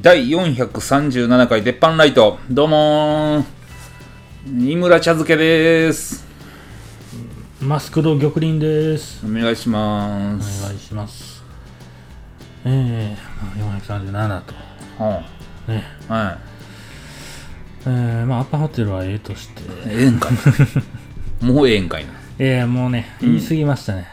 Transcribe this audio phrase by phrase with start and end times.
[0.00, 6.24] 第437回鉄板ライトどうもー井村茶漬けです
[7.60, 9.26] マスクド玉林です。
[9.26, 11.42] お願いしまおす、願いします。
[12.64, 14.54] えー、まあ、437と。
[15.02, 15.22] は
[15.66, 15.84] ね。
[16.08, 16.38] あは
[17.86, 19.62] えー、まあ、アパホテルはええとして。
[19.62, 20.32] いええんかい
[21.44, 24.06] もうええんかいなえー、もうね、言い過ぎましたね。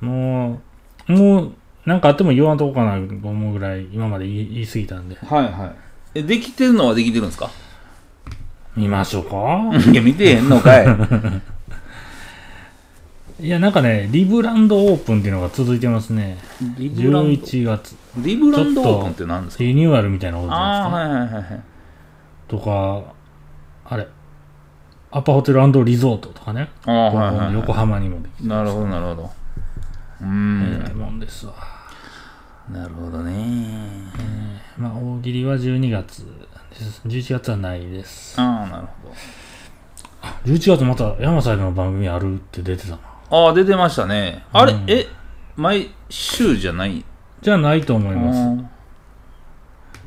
[0.00, 0.60] も
[1.08, 1.52] う、もう、
[1.86, 5.16] なんかあっても言わんとこかなと思うぐらい、今まで言い言い過ぎたんで。
[5.16, 5.72] はいはい。
[6.14, 7.50] えできてるのはできてるんですか？
[8.76, 9.36] 見ましょうか。
[9.90, 10.86] いや見てへんのかい。
[13.40, 16.38] いや、なんかね、リブランドオープンっていうのが続いてますね。
[16.78, 17.96] リブランド？11月。
[18.18, 19.64] リブランドオープンって何ですか？
[19.64, 20.96] リニューアルみたいなことじゃないですか？
[20.96, 21.60] ああーはいはいはいはい
[22.46, 23.02] とか、
[23.86, 24.06] あれ、
[25.10, 26.68] アパホテルリゾートとかね。
[26.86, 29.30] ああはいはい、はい、横浜にもできなるほどなるほど
[30.22, 30.30] うーえ
[30.78, 31.54] んらいもんですわ。
[32.70, 33.34] なるほどね
[34.78, 36.24] まあ、大喜利は12月
[36.70, 37.02] です。
[37.06, 38.40] 11月はないです。
[38.40, 39.12] ああなるほ
[40.44, 42.96] 11月また山サイドの番組あるって出てたな。
[43.30, 45.06] どああ出てましたねあれ、うんえ
[45.56, 47.04] 毎週じゃない？
[47.42, 48.38] じゃないと思います。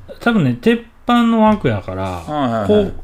[0.10, 3.02] あ多分ね、鉄板の枠やから、あはいはいはいこ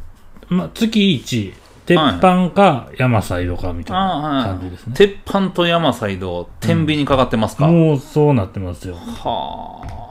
[0.50, 1.53] う、まあ、月1、
[1.95, 4.44] 鉄板か山サイドかみたいなはい。
[4.45, 4.94] 感じですね。
[4.95, 8.95] 鉄板と山サイド天秤にかかってますか、もうそうなってますよ。
[8.95, 10.02] はあ。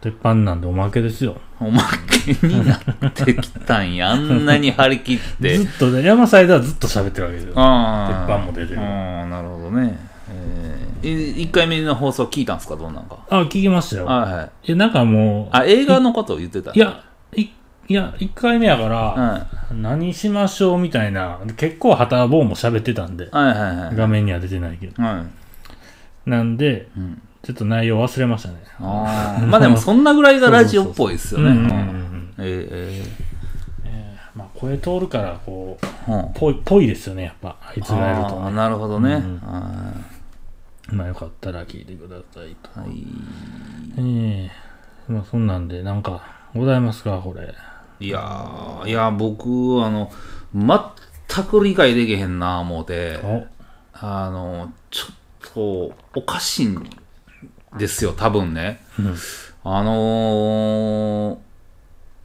[0.00, 1.36] 鉄板なんでおまけですよ。
[1.60, 4.12] おまけになってきたんや。
[4.12, 5.58] あんなに張り切って。
[5.58, 7.50] ずっとね、山サイドはずっと喋ってるわけですよ。
[7.50, 8.80] 鉄板も出てる。
[8.80, 9.98] ああなるほどね。
[11.02, 12.76] えー、1回目の放送聞いたんですか？
[12.76, 13.16] どんなんか。
[13.28, 14.06] あ、聞きましたよ。
[14.06, 14.50] はいはい。
[14.68, 17.02] いや、なんかもう、あ映画のことを言ってたいや、
[17.36, 17.48] い
[17.90, 23.96] いや、1回目やから、は何しましょうみたいな、結構旗棒も喋ってたんでい、はいはいはい。
[23.96, 25.02] 画面には出てないけど。
[25.02, 25.24] は
[26.26, 28.62] い、なんで、うん、ちょっと内容忘れましたね。
[28.78, 31.50] ああまあでもそんなぐらいがラジオっぽいですよね。
[31.50, 31.56] うん。
[31.56, 31.82] うんうんううん。
[31.82, 33.04] んえ
[34.36, 36.32] まあ、声通るから、こう、ーうん。
[36.32, 37.56] ぽい、ぽいですよね、やっぱ。
[37.60, 38.36] あいつがやると。
[38.36, 38.42] ね。
[38.44, 39.92] あーなるほどね、うんあ
[40.92, 42.70] まあ、よかったら聞いてくださいと。
[42.70, 43.04] ーはい。
[43.98, 44.48] え
[45.08, 45.12] え。
[45.12, 46.22] まあ、そんなんで、なんか、
[46.54, 47.52] ございますか、これ。
[48.00, 49.48] いやーいや僕
[49.84, 50.10] あの
[50.54, 53.44] 全く理解できへんな思うてお、
[53.92, 55.14] あのちょっ
[55.54, 56.82] とおかしいん
[57.76, 59.14] ですよ多分ねうん
[59.62, 61.50] あのー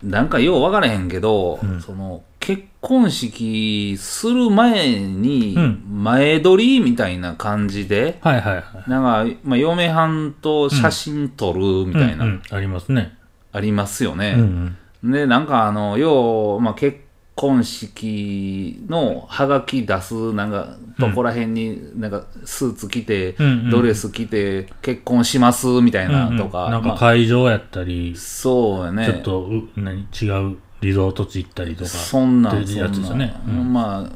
[0.04, 8.90] なんかよう分からへんけど、うんその結婚式する前にうん前撮りみたいな感じで、はいはいはい。
[8.90, 13.18] なんか、まあ、嫁はんと写真撮るみたいな、うんうんありますね。
[13.52, 14.36] ありますよね。
[14.38, 14.78] うんうん。
[15.12, 17.00] で、なんかあの、要、まあ、結
[17.36, 26.70] 婚式のハガキ出す、なんか、とこら辺に、なんか、スーツ着て、うんうんドレス着て、結婚します、みたいなとか。
[26.70, 29.06] なんかまあ会場やったり、そうやね。
[29.06, 31.90] ちょっとう何違うリゾート地行ったりとか。
[31.90, 34.12] そんなん、っていうやつですよねそんなんうんまあ、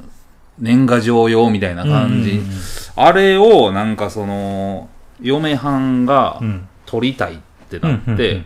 [0.58, 2.32] 年賀状用みたいな感じ。
[2.32, 2.46] うんうん
[3.02, 4.90] あれを、なんかその、
[5.22, 7.38] 嫁はんがうん撮りたいっ
[7.70, 8.44] てなって、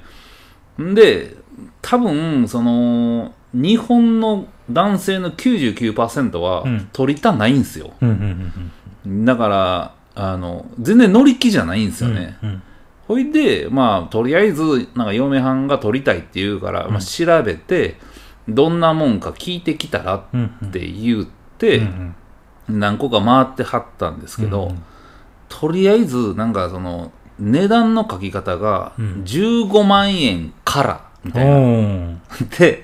[0.78, 1.38] うんんで、
[1.84, 6.90] 多分、その、日本の男性の99%はうん。
[6.92, 7.92] 取りたないんですよ。
[8.02, 8.52] うんうん
[9.06, 12.38] うんだから、あの、全然乗り気じゃないんですよね。
[12.42, 12.62] うん
[13.06, 18.00] ほいで、まあ、とりあえず、なんか嫁はんが取りたいって言うから、まあ、調べて、
[18.48, 20.72] どんなもんか聞いてきたらっうんうん。
[20.72, 21.26] て言っ
[21.58, 22.16] て、うん
[22.70, 24.84] 何個か回ってはったんですけど、うん
[25.50, 29.24] とりあえず、なんかその、値段の書き方が、うん。
[29.26, 31.52] 15万円から、みたいな。
[31.52, 32.16] おー
[32.60, 32.84] で、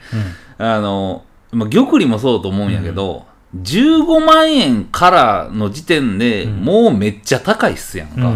[0.57, 3.25] あの、まあ、玉林もそうと思うんやけど、
[3.61, 6.63] 15万円からの時点でうん。
[6.63, 8.29] もうめっちゃ高いっすやんうんうか。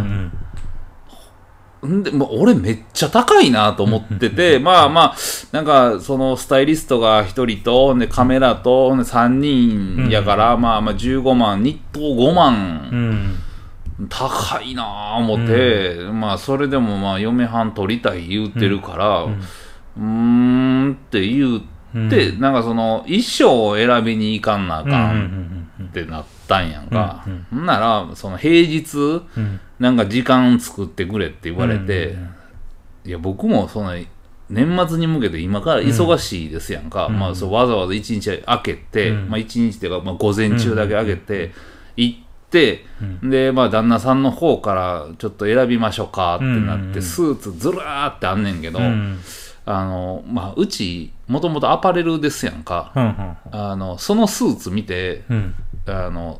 [1.87, 1.99] ん。
[1.99, 5.15] んで、まあ、俺めっちゃ高いなと思ってて、まあまあ、
[5.51, 13.35] なんか、そのスタイリストが1人と、ほんでカメラと、ほんで3人やから、まあまあ15万、日当5う万、ん。
[14.09, 21.61] 高いなあ思って、まあそれでもまあ嫁はん取りたい言うてるから、うーんって言
[21.95, 22.07] うん。
[22.07, 27.23] って、なんかその衣装を選びに行かんなあうんかうんんってなったんやんか。
[27.27, 29.59] うんほんなら、その平日、うん。
[29.79, 32.29] なんか時間作ってくれって言われて、うん
[33.05, 33.93] いや僕もその
[34.49, 37.19] 年末に向けて今から忙しいですやんか、うん。
[37.19, 39.29] まあそうわざわざ一日空けて、うん。
[39.29, 41.51] まあ一日っていうか、まあ、午前中だけ空けて
[41.97, 42.19] 行っ
[42.49, 43.29] て、うん。
[43.29, 47.01] でまあ旦那さんの方からちょっと選びましょうかってなって、うん。
[47.01, 49.19] スーツずらーってあんねんけど、うん
[49.65, 55.55] あのまあうちもともとアパレルですやんか、うんうんあのそのスーツ見てうん。
[55.85, 56.39] あの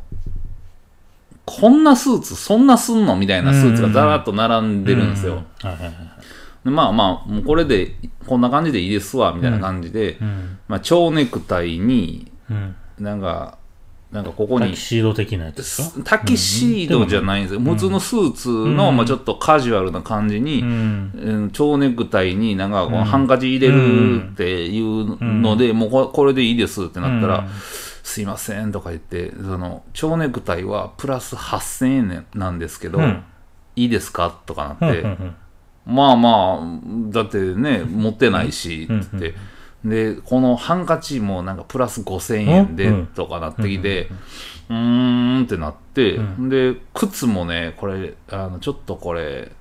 [1.46, 5.94] こんなスーツそんなすんのみたいなスーツがざらっと並んでるんですよ、はいはいはい
[6.64, 10.60] でまあまあ、もうこれで、こんな感じでいいですわ、みたいな感じで、うん。
[10.68, 12.75] まあ、蝶ネクタイに、うん。
[13.00, 13.58] なんか、
[14.13, 17.60] なんかここにタキ、シード的なやつですかタキシードじゃないんですよ。
[17.60, 18.95] 普通のスーツの、うん。
[18.98, 20.63] まあちょっとカジュアルな感じに、
[21.51, 27.45] 蝶ネクタイになんかこのハンカチ入れるっていうので、もうここれでいいですってなったら、うん。
[28.04, 33.24] すいませんとか言って、その蝶ネクタイはプラス8000円なんですけど、うん。
[33.75, 34.39] いいですか？
[34.45, 34.88] とかうん。
[34.88, 35.36] なって、うん。
[35.88, 39.33] まあまあ、だってね、持ってないし、って。
[39.85, 44.09] で、このハンカチもなんかプラス5000円でうんとかなってきて、
[44.69, 49.51] うーんってなって、うで、靴もね、これ、あの、ちょっとこれ、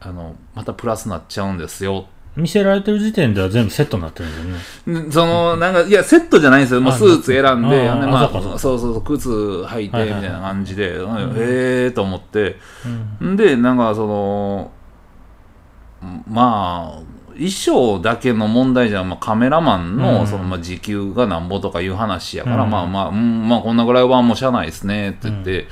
[0.00, 2.06] あの、またプラスなっちゃうんですよ。
[2.36, 5.08] 見せられてる時点では全部セットになってるんだよね。
[5.08, 6.80] んその、なんか、いや、セットじゃないんですよ。
[6.80, 12.56] もうあスーツ選んで、で、あまあ、そうかそうかそう靴履いて、みはいはいはいたいな感じで、うんええと思って、
[13.20, 13.32] うん。
[13.34, 14.72] んで、なんかその、
[16.28, 20.26] まあ、衣装だけの問題じゃ、まあ、カメラマンの,、うん。
[20.26, 22.70] そのまあ時給がなんぼとかいう話やから、うん。
[22.70, 25.66] まあまあ、うん、まあこんなぐらいはもうしゃあないですねって言って、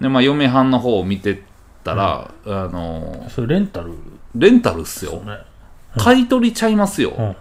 [0.00, 1.42] で、まあ、嫁はんの方を見て
[1.82, 3.94] たら、あの、それレンタル？
[4.34, 5.20] レンタルっすよ。
[5.20, 5.38] ね。
[5.96, 7.34] 買い取りちゃいますよ。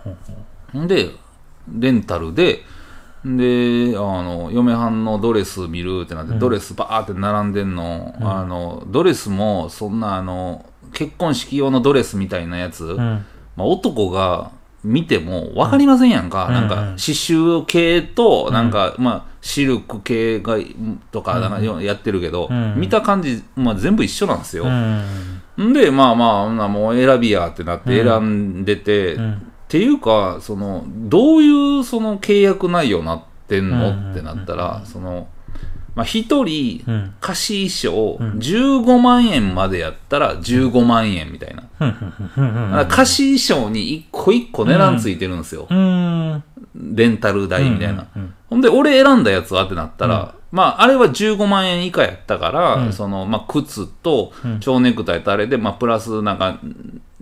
[0.74, 1.10] で、
[1.78, 2.62] レンタルで、
[3.26, 6.40] で、あの、嫁はんのドレス見るってなって、うん。
[6.40, 8.26] ドレスバーって並んでんの、うん。
[8.26, 13.26] あの、ドレスも、そんな、あの、結婚式用のドレスみたいなやつ、うん。
[13.56, 14.52] まあ、男が
[14.84, 16.48] 見ても分かりませんやんか。
[16.48, 20.58] うんなんか、うん刺繍系と、なんか、まあ、シルク系が、
[21.12, 22.76] とか、なんかやってるけど、うん。
[22.78, 24.66] 見た感じ、まあ、全部一緒なんですよ。
[24.66, 25.70] うん。
[25.70, 29.34] んで、まあまあもう選びやってなって選んでて、うん。
[29.34, 29.38] っ
[29.68, 34.12] ていうか、その、どういうその契約内容なってんの、うん。
[34.14, 35.28] ってなったら、その、
[35.96, 37.14] まあ、一人、うん。
[37.22, 38.40] 貸し衣装、うん。
[38.40, 42.86] 15万円までやったら15万円みたいな。
[42.86, 45.68] 貸し衣装に一個一個値段ついてるんですよ。
[45.70, 46.44] うん。
[46.76, 48.08] レンタル代みたいな。
[48.16, 48.34] うん。
[48.50, 52.94] ほんで、俺選んだやつはってなったら、まあ、あれは15万円以下やったから、うん。
[52.94, 54.60] その、まあ、靴とうん。
[54.60, 56.60] 蝶ネクタイとあれで、まあ、プラスなんか、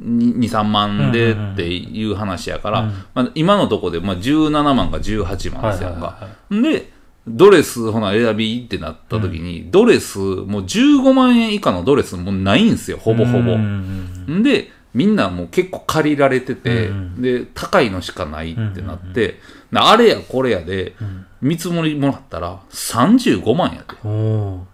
[0.01, 2.93] 2、3万でっていう話やから、うん。
[3.13, 6.17] まあ、今のとこで、まあ、17万か18万ですやんか。
[6.49, 6.92] で、
[7.27, 13.53] ドレス、ほな、選びってなった時に、ドレス、もう15万円以下のドレスもうないんすよ、ほぼほぼ。
[13.53, 14.25] うん。
[14.29, 19.39] んで、みんなもう結構借りられてて、うんで、高いのしかないってなって、
[19.71, 23.95] であれやこれやで、ん見積もりもらったら35万やで。
[24.03, 24.73] おー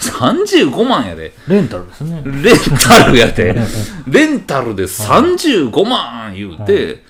[0.00, 1.32] 35万やで。
[1.46, 2.22] レンタルですね。
[2.24, 2.56] レン
[2.88, 3.54] タルやで。
[4.08, 7.04] レンタルで35万言うて、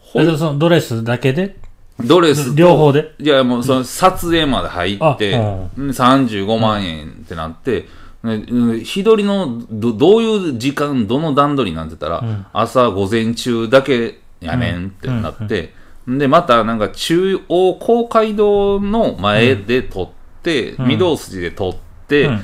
[0.00, 1.56] ほえそのドレスだけで
[2.00, 3.12] ドレスと両方で？
[3.18, 5.90] いや、もうその撮影まで入って、あうん。
[5.90, 7.86] 35万円ってなって、
[8.22, 12.46] ねうん日取りのどどういう時間、どの段取りなんて言ったら、ん。
[12.52, 15.72] 朝午前中だけやねんってなって、
[16.08, 20.08] で、またなんか中央公会堂の前で撮っ
[20.42, 20.88] て、ん。
[20.88, 21.76] 御堂筋で撮っ
[22.08, 22.40] てうん。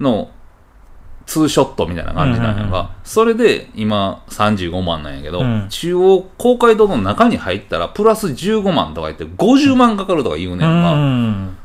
[0.00, 0.30] の、
[1.26, 5.66] ツーショットみたいな感じなんやうんうんが、それで今35万なんやけど、うん。
[5.68, 10.94] 中央公会堂の中に入ったらプラス15万とか言って50万かかるとか言うねんうか。
[10.94, 11.56] ん。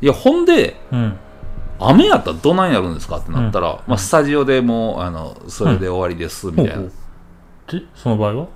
[0.00, 1.18] いや、ほんで、うん。
[1.78, 6.76] 雨やったらどないやるんですかってなったら、まあ、スタジオでもう、あの、それで終わりです、みたいな。
[6.82, 6.90] で、
[7.94, 8.46] その場合は？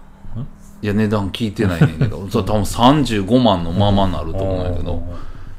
[0.83, 5.03] いや、値段聞いてないねんけど、 それ多分35万のままなると思うんやけど、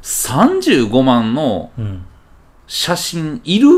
[0.02, 2.04] 35万のうん。
[2.68, 3.68] 写真いる？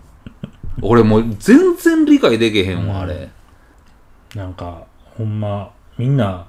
[0.82, 3.28] 俺もう全然理解できへんわ、あれ。
[4.34, 4.84] なんか、
[5.16, 6.46] ほんま、みんな、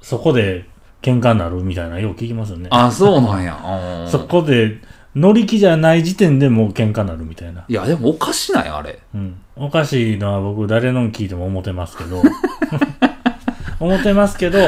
[0.00, 0.68] そこで
[1.02, 2.68] 喧嘩になるみたいな、よう聞きますよね。
[2.70, 3.58] あ、そうなんや。
[4.04, 4.80] うんそこで、
[5.14, 7.64] 乗り気じゃない時点でもう喧嘩になるみたいな。
[7.68, 8.98] いや、でもおかしない、あれ。
[9.14, 9.40] うん。
[9.56, 12.22] おかしいのは僕、誰の聞いても思ってますけど、
[13.80, 14.58] 思ってますけど、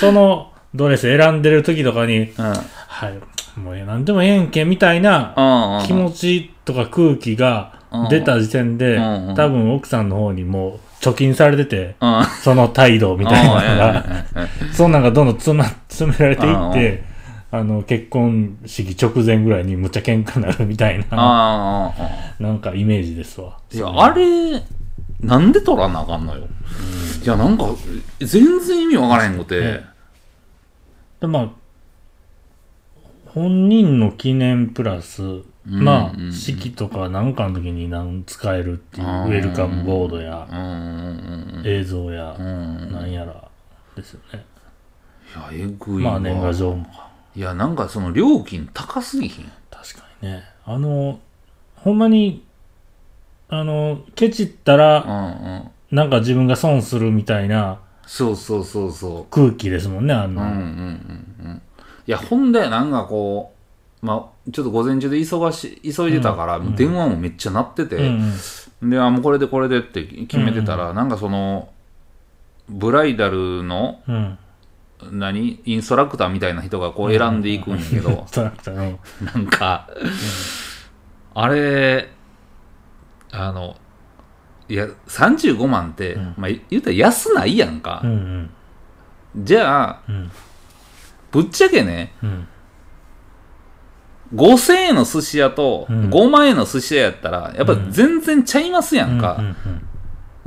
[0.00, 2.44] そのドレス選んでる時とかに、うん。
[2.44, 2.54] は
[3.08, 3.18] い、
[3.58, 5.82] もうなんでもええんけみたいな。
[5.86, 7.78] 気持ちとか空気が
[8.10, 8.98] 出た時点で、
[9.36, 12.24] 多分奥さんの方にもう貯金されてて、うん。
[12.42, 14.04] その態度みたいなのが、
[14.72, 17.04] そんなんがどんどん詰ま、詰められていって、
[17.50, 21.94] あの、結婚式直前ぐらいにむっちゃ喧嘩になるみたいな、
[22.38, 23.58] なんかイメージですわ。
[23.72, 24.62] いや、あれ、
[25.20, 26.46] なんで取らなあかんのよ。
[27.24, 27.64] いや、なんか、
[28.20, 29.84] 全然意味わからへんくてね。
[31.20, 31.48] で、まあ、
[33.38, 35.22] 本人の記念プラス、
[35.64, 40.48] まあ、式とかなんかの時になん使えるっていう、うんウェルカムボードや
[41.64, 42.36] 映像や。
[42.36, 43.48] なんやら
[43.94, 44.44] ですよね。
[45.52, 46.12] いや、えぐいわ。
[46.12, 46.84] まあ、年賀状も。
[47.36, 49.52] いや、なんかその料金高すぎひん。
[49.70, 50.42] 確かにね。
[50.64, 51.20] あの、
[51.76, 52.44] ほんまに、
[53.48, 55.62] あの、ケチったら。
[55.92, 60.42] なんか自分が損するみたいなそうそうそうそう空気ですもんね、あんな。
[60.42, 61.27] うんうんうんうん
[62.08, 63.54] いやほんでなんかこ
[64.02, 68.10] うまあちょっと午前中で忙し急いでたから、もう電話もめっちゃ鳴ってて、
[68.82, 71.68] であもうこれでこれでって決めてたら、なんかその
[72.68, 74.38] ブライダルのうん。
[75.12, 75.60] 何？
[75.64, 78.98] インストラクターみたいな人がこう選んでいくんやけど、ストラクターの。
[79.32, 79.88] なんか、
[81.34, 82.08] あれ
[83.30, 83.76] あの
[84.68, 88.02] いや35万って、うんまあ言ったら安ないやんか。
[89.36, 90.30] じゃあうん。
[91.30, 92.48] ぶっちゃけねうん。
[94.34, 99.36] 5000円の寿司屋とうん5万円の寿司屋やったら、やっぱ全然ちゃいますやんか。
[99.38, 99.87] うん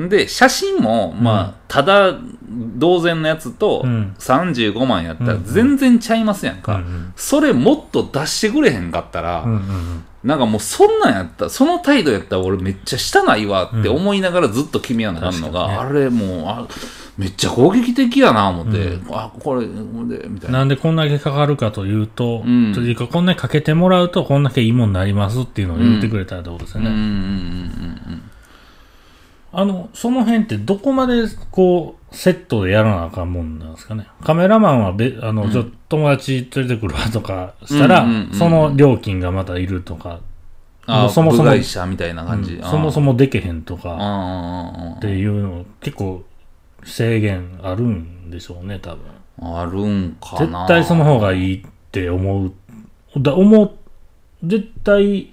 [0.09, 2.15] で、写真も、まあ、ただ
[2.77, 4.13] 同然のやつとうん。
[4.19, 6.75] 35万やったらうん全然ちゃいますやんか。
[6.75, 16.67] うんそれもっと出してくれへんかったら、うんうんなんかもうそんなんやったら、その態度やったら俺めっちゃしたないわって思いながらずっと君はならんのが、確かあれもうあ、
[17.17, 19.71] めっちゃ攻撃的やな思って、あ、これ、で、
[20.29, 20.59] みたいな。
[20.59, 22.71] なんでこんだけかかるかというと、うん。
[22.71, 28.01] というか、こんだけかけてもらうと、こんだけいいもんになりますっていうのを言ってくれたらどうですようんうんうんね。
[28.07, 28.21] うん
[29.53, 34.07] あの、その辺ってどこまで、こう、セットでやらなあかんもんなんですかね？
[34.23, 40.19] カメラマンはべ、あの、ちょ友達連れてくるわとかしたら、うんうんうんその料金がまたいるとか、
[40.87, 42.55] あそもそも部外者みたいな感じ。
[42.55, 42.63] うん。
[42.63, 46.23] そもそもでけへんとあかあっていうの、結構
[46.83, 49.57] 制限あるんでしょうね、多分。
[49.57, 50.67] あるんか絶な。
[50.67, 52.51] 対その方がいいって思う。
[53.17, 53.71] だ思う、
[54.43, 55.31] 絶対、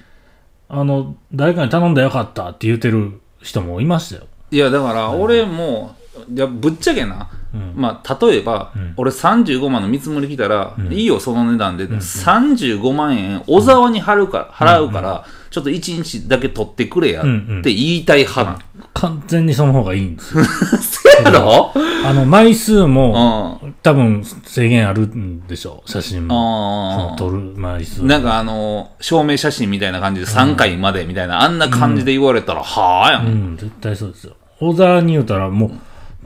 [0.68, 4.26] あの、誰かに頼んだらよかったって言ってる人もいましたよ。
[4.50, 5.96] いや、だから俺も、
[6.32, 7.72] いや、ぶっちゃけな、うん。
[7.76, 8.94] まあ、例えば、うん。
[8.96, 10.92] 俺35万の見積もり来たら、うん。
[10.92, 17.24] いいよ、その値段で、ん35万円、小沢に払うか払うから、ちょっと1日だけ取ってくれやっ
[17.62, 18.60] て言いたい派なん。
[19.00, 20.44] 完全にその方がいいんですよ。
[20.82, 21.72] せやろ？
[22.04, 23.74] あの、枚数うん。
[23.82, 26.92] 多分制限あるんでしょう、写真も。
[26.92, 27.16] そのあ。
[27.16, 28.04] 撮る枚数。
[28.04, 33.20] なんかあの、証明写真みたいな感じで3回までみたいな、あんな感じで言われたら、はあや。
[33.20, 34.32] うんん、絶対そうですよ。
[34.58, 35.70] 小沢に言うたら、もう、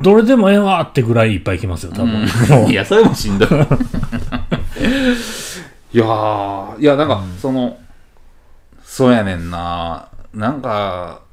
[0.03, 2.09] どれでもええわってぐらいいっぱい来ますよ、多分。
[2.49, 3.49] もう いや、それもしんどい。
[3.53, 3.53] い
[5.99, 7.77] やー、いや、なんか、その、
[8.83, 10.07] そうやねんな。
[10.33, 11.32] なんか、うん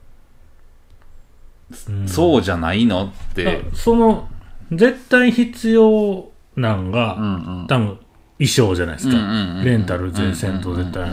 [2.08, 3.64] そうじゃないのって。
[3.72, 4.28] あその、
[4.72, 7.68] 絶対必要なんが、うんうん。
[7.68, 7.88] 多分、
[8.38, 9.16] 衣装じゃないですか。
[9.16, 11.12] うんうんうんレンタル全戦闘絶対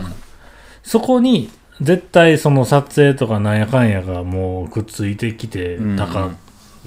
[0.83, 1.49] そこに、
[1.81, 6.31] 絶対その撮影とかなんやかんやがもうくっついてきてうんうん高,、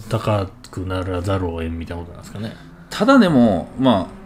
[0.08, 2.56] 高くならざるを得んみたいなことなんですかね。
[2.88, 4.20] ただでも、まあ、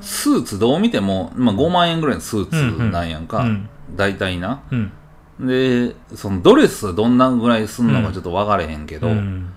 [0.00, 3.38] スーツどう見ても、まあ、5万円ぐらいのスーツなんやんか。
[3.38, 4.62] うん大体な。
[4.70, 4.92] うん。
[5.40, 9.52] で、そのドレスどんなぐらいすんのかちょっと分かれへんけど、うん。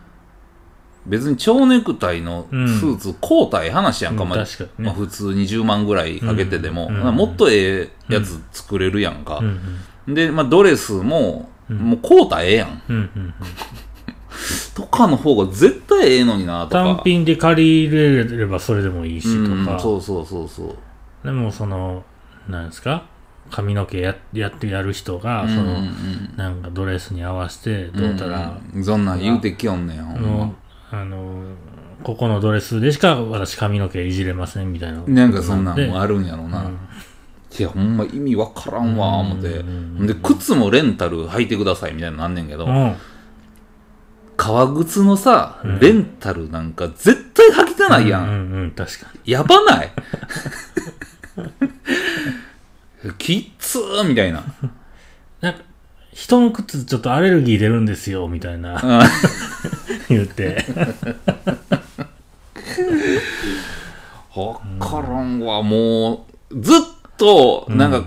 [1.06, 4.46] 別に蝶ネクタイのスーツ、交代話やんか、うんまあね。
[4.78, 7.00] まあ普通に10万ぐらいかけてでも、うん。
[7.02, 9.40] まあもっとええやつ作れるやんか。
[10.08, 10.12] う。
[10.12, 10.14] ん。
[10.14, 11.78] で、まあドレスも、うん。
[11.78, 13.34] もう交代ええやん。
[14.76, 16.84] とかの方が絶対ええのにな、とか。
[16.84, 20.76] 単品で借りれればそれでもいいしうんとか、そうそうそうそう。
[21.26, 22.04] でもその、
[22.48, 23.06] なんですか？
[23.52, 30.56] 髪の毛ややってやる人が、その、うんうんなんかドレスに合わせて、うんどうたら、うんそんなん言うてきよんねん、ほんまの、
[30.92, 31.44] あの、
[32.04, 35.04] ここのドレスでしか私髪の毛いじれませんみたいな。
[35.08, 36.62] なんかそんなんでもあるんやろな。
[36.62, 36.78] うん
[37.56, 39.48] いや、ほんま意味わからんわ、思って。
[39.48, 42.96] うんで、靴もレンタル履いてくださいみたいなのなんねんけど、うん。
[44.36, 48.24] 革靴のさ、うんレンタルなんか絶対履きたないやん。
[48.24, 49.32] うんうんうん、確かに。
[49.32, 49.92] やばない？
[53.24, 54.44] きっつーみたいな。
[55.40, 55.60] なんか、
[56.12, 58.74] 人の靴ちょっとアレルギー出るんですよ、みたいな。
[58.74, 59.02] うん
[60.10, 60.66] 言って。
[64.36, 66.80] わからんわ、もう、ずっ
[67.18, 68.04] と、なんか、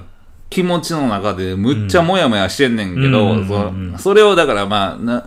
[0.51, 3.49] 気持ちの中でむっちゃモヤモヤしてんねんけど、うん。
[3.49, 3.99] そうんうん。
[3.99, 5.25] それをだからまあ、な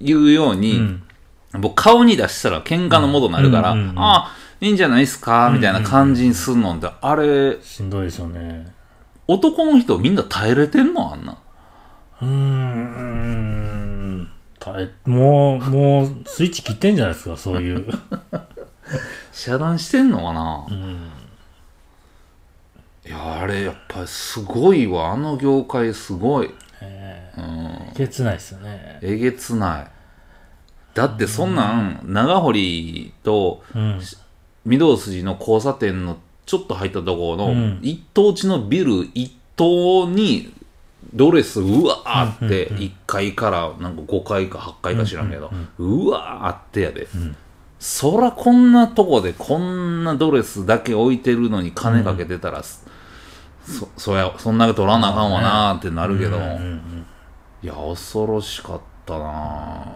[0.00, 1.02] 言うように、うん。
[1.60, 8.79] 僕顔に出したら喧嘩のもとになるから、ああ、いいんじゃないですかみたいな感じにすんのって、あれ、しんどいですよね。
[9.32, 11.12] 男の人みんな耐えれてんの？
[11.12, 11.38] あんな。
[12.20, 14.30] うーん。
[14.58, 17.86] 耐えもう、もう、スイッチ切ってんじゃないですか、そういう。
[19.32, 21.10] 遮断してんのかな、うん。
[23.06, 25.12] いや、あれ、やっぱりすごいわ。
[25.12, 26.50] あの業界すごい。
[26.82, 27.44] えうん。
[27.94, 28.98] えげつないですよね。
[29.00, 29.90] えげつない。
[30.92, 34.00] だってそんなん、長堀とうん。
[34.66, 36.18] 御堂筋の交差点の
[36.50, 37.78] ちょっと入ったところの、うん。
[37.80, 40.52] 一棟地のビル一棟に
[41.14, 47.06] ドレスうわーって1階からなんか5階か8階か知らんけど、うわーあってやで、
[47.78, 56.36] そらこんなとこでこんなドレスだけ置いてるのに金かけてたら、そそやそんな取らなあかんわなーってなるけど、
[57.62, 59.86] いや恐ろしかったな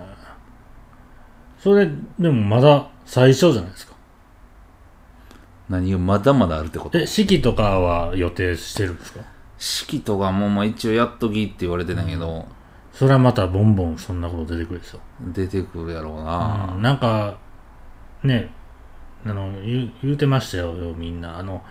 [1.59, 3.94] それ、でもまだ最初じゃないですか。
[5.69, 6.99] 何がまだまだあるってこと？
[6.99, 9.21] え、式とかは予定してるんですか？
[9.59, 12.47] 式とかもまあ一応やっときって言われてんだけど、
[12.93, 15.01] それはまたボンボンそんなこと出てくるでしょ？
[15.33, 16.83] 出てくるやろうな、うん。
[16.83, 17.39] なんか、
[18.23, 18.51] ね、
[19.25, 21.39] あの、言う言うてましたよ、みんな。
[21.39, 21.63] あの、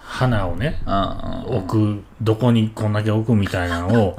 [0.00, 1.66] 花をね、うんうん置
[2.00, 4.16] く、どこにこんだけ置くみたいなのを、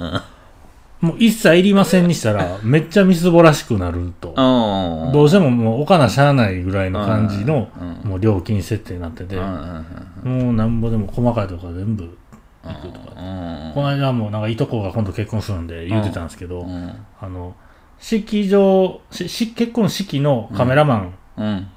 [1.01, 4.29] もう一切いりませんにしたら、めっちゃみすぼらしくなると。
[4.29, 7.69] うんどうしてももう置かなしゃあないぐらいの感じの
[8.03, 9.85] もう料金設定になってて、うん
[10.23, 12.17] もうなんぼでも細かいところ全部
[12.63, 13.11] 行くとか。
[13.17, 17.05] うんこの間もなんかいとこが今度結婚するんで言ってたんですけど、うん。
[17.19, 17.55] あの、
[17.99, 21.67] 式場、しし結婚式のカメラマンうん。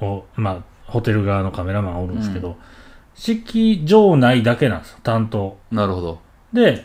[0.00, 2.56] を、まあ、ホテル側のカメラマンおるんですけど、
[3.14, 5.56] 式場内だけなんですよ、担当。
[5.70, 6.20] なるほど。
[6.52, 6.84] で、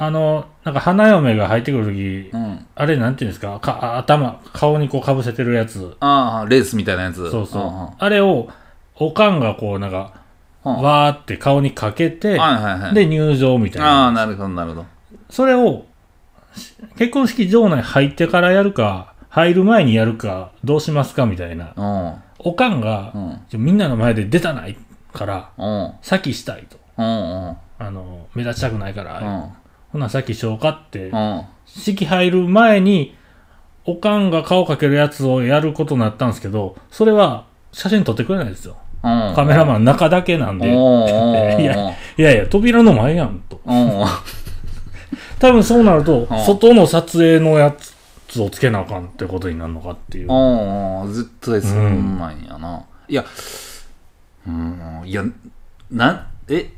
[0.00, 2.66] あの、なんか花嫁が入ってくるとき、うん。
[2.74, 3.58] あれなんていうんですか？
[3.60, 5.96] かあ頭、顔にこうかぶせてるやつ。
[6.00, 7.30] ああレースみたいなやつ。
[7.30, 7.62] そうそう。
[7.62, 8.48] んあれを、
[8.96, 10.12] おかんがこうなんか、
[10.64, 10.76] うん。
[10.82, 12.94] わーって顔にかけて、はいはいはい。
[12.94, 14.04] で入場みたいな。
[14.04, 14.86] ああなるほどなるほど。
[15.30, 15.84] それを、
[16.54, 21.72] し結婚式場内入ってからやるか、入る前にやるか、どうしますかみたいな。
[21.76, 22.14] うん。
[22.38, 23.40] おかんが、うん。
[23.50, 24.76] ちょみんなの前で出たない
[25.12, 25.92] から、うん。
[26.02, 26.76] 先したいと。
[26.98, 27.56] うんうん。
[27.80, 29.52] あの、目立ちたくないから、うん
[29.92, 31.44] ほな先しようかって、うん。
[31.66, 33.16] 式入る前に、
[33.84, 38.76] おかんが顔かけるやつをやることになったんですけど、それは写真撮ってくれないですよ。
[39.02, 39.32] うん。
[39.34, 40.68] カメラマン中だけなんで。
[40.68, 43.60] いや、いや扉の前やんと。
[43.64, 44.04] うん。
[45.38, 47.72] 多分そうなるとうん、外の撮影のや
[48.26, 50.32] つをつけなあかんってことになるのかっていう。
[50.32, 51.12] うん。
[51.14, 52.18] 絶対そん。
[52.18, 53.24] なんやな、いや
[54.46, 55.02] うん。
[55.06, 55.24] いや
[55.90, 56.70] なえ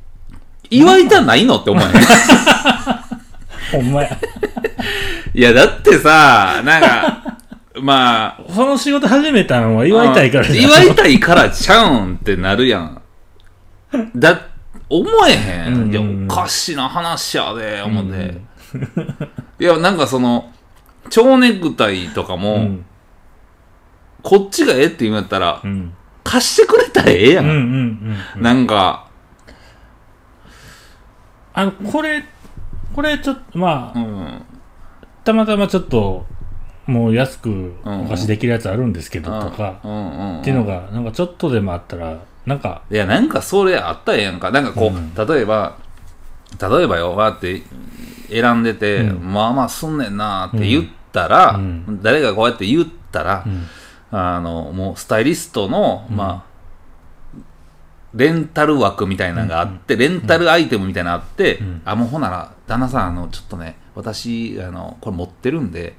[0.70, 1.92] 祝いたないのって思うね
[3.72, 4.18] ほんまや。
[5.32, 7.38] いやだってさなんか
[7.80, 13.00] まあその仕事始めたのは祝いたいからうんじゃん祝いたいからちゃうんってなるやん。
[14.14, 14.40] だ、
[14.88, 15.74] 思えへん。
[15.74, 18.40] うんいや、おかしな話やで、思って。
[19.58, 20.52] いや、なんかその、
[21.08, 22.84] 蝶ネクタイとかも、うん。
[24.22, 25.92] こっちがええって言うんやったらう、ん。
[26.22, 27.40] 貸してくれたらええや。
[27.40, 28.42] うんんうんうん。
[28.42, 29.06] なんか、
[31.52, 32.24] あの、これ、
[32.94, 34.42] これちょっと、まあ、うん。
[35.24, 36.26] たまたまちょっと、
[36.86, 37.50] もう安く
[37.84, 40.40] うんお貸しできるやつあるんですけどとか、うんうんうん。
[40.40, 44.50] っていうのが、なんかちょっとでもあったら、なんか、いや、なんかそれあったらええやんか。
[44.50, 45.76] なんかこう、うん例えば、
[46.60, 47.62] 例えばよ、わーって
[48.28, 53.66] 選んでて、うんまあまあすんねんなーって言ったら、うん誰がこうやって言ったら、うん。
[54.12, 56.49] あの、もうスタイリストの、うんまあ、
[58.14, 61.82] レンタル枠みたいなのがあって、レンタルアイテムみたいなのがあって、うん。
[61.84, 65.94] あ、もうほんなら、旦那さん、あの、ちょっとね、私、あの、これ持ってるんで、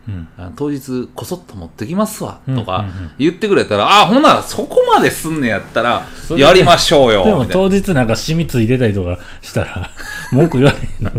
[0.56, 2.56] 当日こそっと持ってきますわ、うん。
[2.56, 2.86] とか
[3.18, 9.90] 言ってくれたら、あ、ほんならそこまですんねやったら、やりましょうよ、でも当日なんか染みついてたりとかしたら、
[10.32, 11.12] 文句言われへんの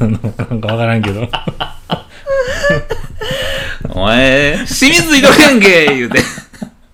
[0.00, 0.10] あの、
[0.48, 1.28] なんかわからんけど。
[3.90, 6.20] お前、清水いとけんけ言うて。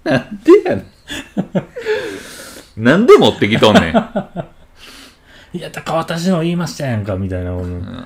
[0.05, 0.87] なんでやねん。
[2.77, 3.95] なんで持ってきとんねん。
[5.57, 7.65] いや、だから私の言いましたやんか、みたいなこと。
[7.65, 8.05] うん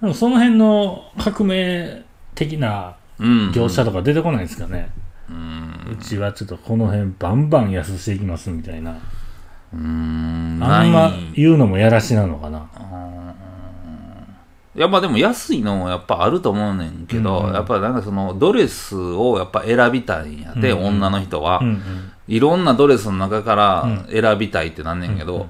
[0.00, 3.52] でもその辺の革命的なうん。
[3.52, 4.90] 業者とか出てこないですかね。
[5.28, 5.92] うん。
[5.92, 8.92] うちはちょっとこの辺バンバン安していきますみたいな。
[8.92, 10.58] うーん。
[10.62, 13.27] あんま言うのもやらしなのかな。
[14.78, 17.54] やっぱでも安いのもやっぱあると思うねんけど、うんうん。
[17.54, 20.86] やっぱなんかそのドレスをやっぱ選びたいんやで、うんうん。
[20.86, 22.12] 女の人は、うんうん。
[22.28, 25.48] いろんなドレスの中から選びたいってなんねんけど、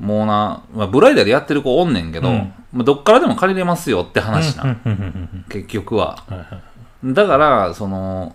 [0.00, 2.52] もうな、まあ、ブライダルやってる子おんねんけど、うん。
[2.72, 5.44] まあ、どっからでも借りれますよって話な、うんうんうんうん。
[5.48, 6.24] 結局は。
[7.04, 8.34] だから、その、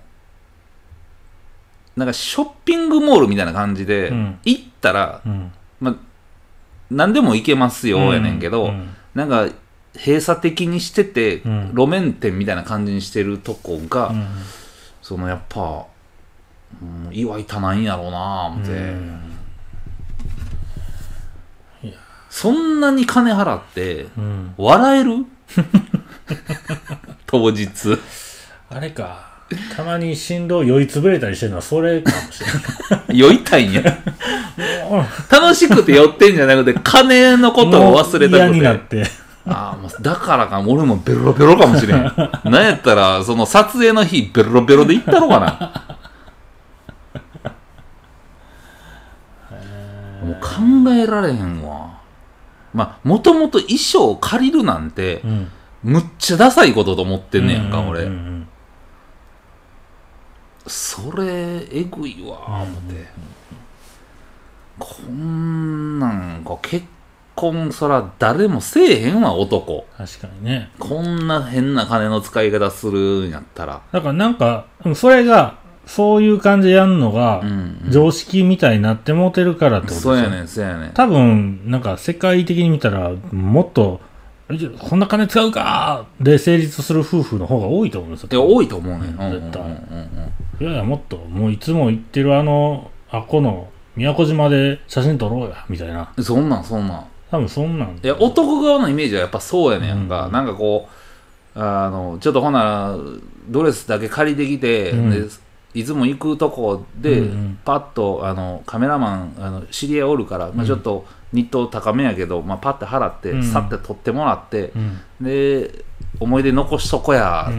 [1.98, 4.40] なんかショッピングモールみたいな感じで、うん。
[4.46, 5.52] 行ったら、うん。
[5.82, 5.96] まあ、
[6.90, 8.90] 何でも行けますよ、やねんけど、うん。
[9.14, 9.48] なんか、
[9.96, 14.28] 閉鎖的にしてて、うん路面店みたいな感じにしてるとこが、うん
[15.02, 15.86] そのやっぱ、
[16.82, 19.22] うん、祝いたないんやろうな思って、うん
[22.30, 25.26] そんなに金払って、うん笑える？
[27.26, 27.98] 当日。
[28.70, 29.28] あれか。
[29.76, 32.48] たまに振動酔いつぶれたりしてるのはそれかもしれ
[32.98, 33.18] ない。
[33.18, 33.82] 酔いたいんや。
[35.32, 39.29] 楽しくて寄ってんじゃなくて金のことを忘れたもう嫌くてになって。
[39.50, 42.04] ああもうだからか俺もベロベロかもしれん。
[42.46, 45.74] なんやったらその撮影の日ベロベロで行ったのかな？
[50.24, 52.00] もう考えられへんわ。
[52.74, 55.52] まあもともと衣装を借りるなんてうん。
[55.82, 58.48] むっちゃダサいことと思ってんねやんか、俺、うんうんうん。
[60.68, 61.26] それ
[61.72, 63.08] えぐいわ思って、
[64.78, 66.86] こんなんか結
[67.40, 69.86] 婚そら誰もせえへんわ男。
[69.98, 70.70] 確かにね。
[70.78, 73.82] こんな変な金の使い方するんやったら。
[73.92, 77.42] だからなんか、うんそれが、そういう感じでやるのが
[77.90, 80.14] 常識みたいになってもうてるからってことですよ。
[80.16, 80.92] そうやねんそうやねん。
[80.92, 84.02] 多分、なんか世界的に見たら、もっと、
[84.80, 88.48] こんな金使うかで成立する夫婦の方が多いと思うんですよ。
[88.48, 89.64] 多いと思うねん、うんうんうんうん絶対
[90.62, 96.12] いやいや、もっと、もういつも行ってるあの、あ、この、宮古島で写真撮ろうや、みたいな。
[96.16, 100.88] うんそんなんそんなん多分そんなんいや男側のイメージはやっぱそうやねんか、うん、なんかこ
[101.56, 102.98] うあのちょっとほな
[103.48, 105.30] ドレスだけ借りてきて、うん、
[105.74, 115.86] いつも行くとこで、うんうん、パッとあのカメラマンあの知り合いおるから、まあ、ちょっと日当高めやけど、まあ、パッて払って、うん、さって取ってもらって、うん、で
[116.20, 117.52] 思い出残しとこや、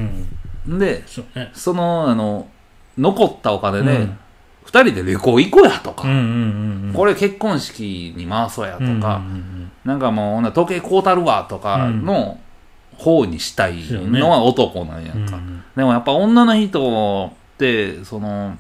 [0.67, 1.05] うん、で
[1.53, 2.49] そ,、のあの
[2.99, 4.19] 残ったお金で、ね、
[4.71, 6.05] 二人で旅行行こうやとか、
[6.95, 9.21] これ結婚式に回そうやとか、
[9.85, 12.39] なんかもう時計買うたるわとかの
[12.97, 15.41] 方にしたいのは男なんやんか、
[15.75, 18.57] でもやっぱ女の人ってその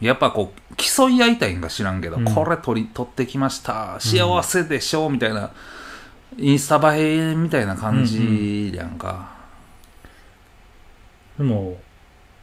[0.00, 4.00] やっぱこう競い合いたいんか知らんけど、これ取り取ってきました。
[4.00, 5.50] 幸せでしょ、うみたいな
[6.38, 9.28] インスタ映えみたいな感じやんか、
[11.36, 11.76] でも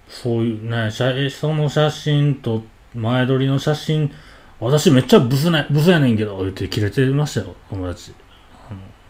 [0.09, 2.63] そういうね、写その写真と
[2.95, 4.11] 前撮りの写真、
[4.59, 8.11] 私めっちゃブスね、ブスやねんけど、言ってキレてましたよ、友達。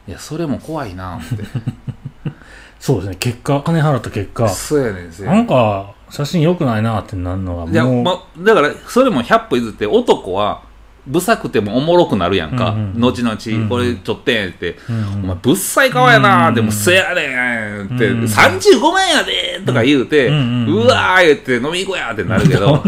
[0.08, 1.44] いやそれも怖いな思って。
[2.80, 10.62] そうですね、結果、金払った結果、そうやねんなんか、写真良くないなってなるのが、もう、いや、ま、だからそれも100歩譲って男は
[11.08, 13.70] ブサくてもおもろくなるやんか、うんうん後々、うんうん。
[13.70, 15.24] これちょってんって、うんうん。
[15.24, 18.26] お前ぶっさい顔やな、うんでもせやねんって、うんうん。
[18.26, 20.38] 35万やでとか言うて、ううん。
[20.38, 20.88] うんうん。
[20.88, 22.84] わー言って飲み行こうやってなるけど、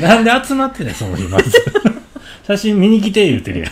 [0.00, 1.50] なんで 集まってんねん、その日、まず。
[2.46, 3.70] 写真見に来て、言うてるやん。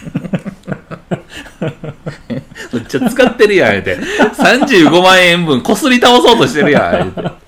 [2.77, 3.99] めっちゃ使ってるやん言うて、
[4.37, 7.46] 35万円分こすり倒そうとしてるやん言うて。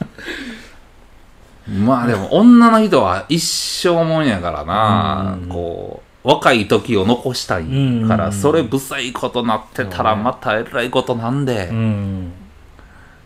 [1.68, 5.48] まあでも女の人は一生もんやからな、うん。
[5.48, 7.64] こう若い時を残したい
[8.06, 8.32] から、うん。
[8.32, 12.32] それ不細いことなってたらまたえらいことなんで、うん。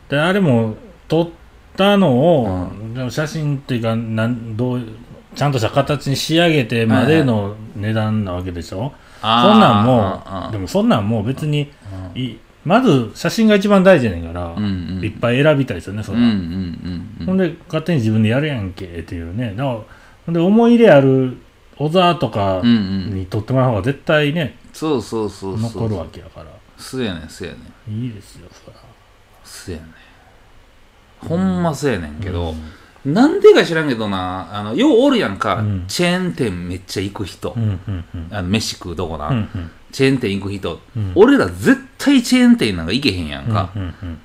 [0.09, 0.77] で、あれも、
[1.09, 1.29] 撮っ
[1.77, 2.11] たの
[2.43, 4.83] を、でも写真っていうか、なん、どう、
[5.35, 11.71] ちゃんとした形に仕上げてまでの値段なわけでしょ、そんなんもでもそんなんもう別に、
[12.15, 16.25] いまず写真が一番大事やねんから、うんうんいっぱい選びたいですよね、それは。
[16.25, 19.55] うんうんうんうんほんで、勝手に自分でやるやんけっていうね。
[19.57, 19.79] だから、
[20.27, 21.37] ほんで、思い入れある
[21.77, 22.71] 小沢とかうんう
[23.13, 26.47] んに撮ってもらう方が絶対ね、そうそうそうそう残るわけやから。
[26.77, 28.77] そうやねんそうやねんいいですよ、そら。
[29.45, 32.55] そうやねんほんまそうやねんけど、
[33.05, 38.29] なんでか知らんけどなあのようおるやんか、うんチェーン店めっちゃ行く人、うん、うん、うん。
[38.31, 39.71] あの飯食うとこな、うん、うん。
[39.91, 44.19] チェーン店行く人、うん俺ら絶対チェーン店なんか行けへんやんか、うん、うん。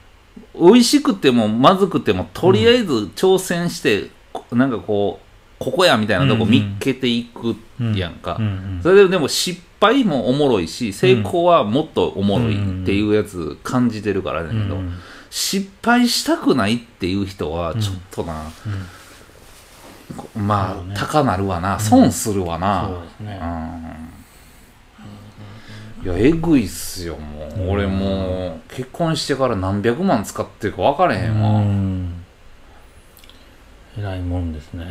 [0.60, 6.52] 美味しくてもまずくてもとりあえず挑戦して、こなんかこうここやみたいなとこうんうん。
[6.52, 7.56] 見っけていく
[7.98, 8.80] やんか、うん、うん。
[8.84, 14.94] それででも失敗もおもろいし成功はもっとおもろいっていうやつ感じてるからだけど、うん。
[15.30, 18.52] 失敗したくないっていう人はちょっとな、
[20.16, 20.96] こまあ、ね。
[20.96, 21.80] 高なるわな。
[21.80, 23.40] 損するわな、そうですね。
[23.42, 23.46] う
[24.04, 24.07] ん
[26.08, 32.24] いやえぐいっすよもう、うん俺もう結婚してから何百万使ってるか分かれへんうわ、ん。
[34.00, 34.86] 偉いもんですね。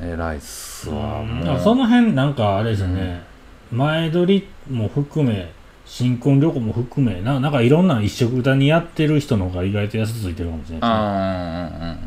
[0.00, 1.28] 偉いっすわ、うん。
[1.40, 1.60] もう。
[1.60, 3.22] その辺なんかあれですよね、
[3.70, 5.52] 前撮りも含め
[5.86, 10.84] 新婚旅行も含めななんかいろんな一色たにやってる人の方が意外と安ついてるかもしれないですね。
[10.84, 11.98] あ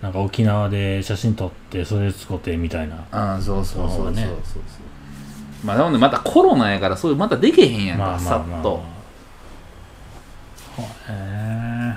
[0.00, 4.04] なんか沖縄で写真撮ってそれ使ってみたいなーうんうそうそうそうそう。
[4.06, 4.24] そうね。
[4.24, 4.36] そう
[5.66, 8.82] まあなのでまたコロナやからそういうまたできへんやんか、まあまあまあさっと。
[10.78, 11.94] へえ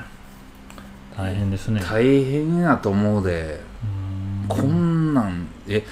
[1.16, 1.82] 大変ですね。
[1.82, 3.62] 大変やと思うで。
[3.84, 4.48] うん。
[4.48, 5.86] こんなんえ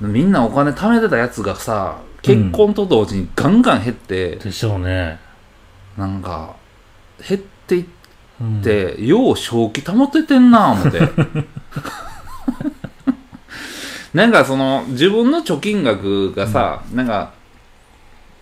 [0.00, 5.20] みんなお金貯めてたやつがさ結婚と同時にガンガン減って、でしょうね、
[5.96, 6.56] なんか
[7.28, 7.84] 減っていっ
[8.40, 11.00] うん、て、よう正気保ててんな思って
[14.18, 17.32] なんかその自分の貯金額がさ、なんか